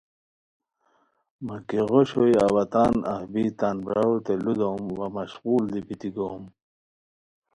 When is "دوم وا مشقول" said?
4.59-5.63